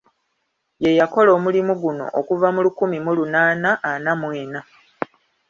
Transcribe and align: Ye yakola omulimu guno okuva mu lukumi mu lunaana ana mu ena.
Ye 0.83 0.91
yakola 0.99 1.29
omulimu 1.37 1.73
guno 1.81 2.05
okuva 2.19 2.47
mu 2.55 2.59
lukumi 2.65 2.97
mu 3.05 3.11
lunaana 3.17 3.69
ana 3.91 4.11
mu 4.19 4.27
ena. 4.41 4.61